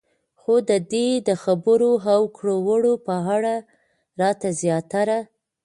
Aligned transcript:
خو 0.39 0.53
د 0.69 0.71
دې 0.91 1.07
د 1.27 1.29
خبرو 1.43 1.91
او 2.13 2.21
کړو 2.37 2.55
وړو 2.67 2.93
په 3.05 3.15
اړه 3.35 3.55
راته 4.21 4.47
زياتره 4.61 5.19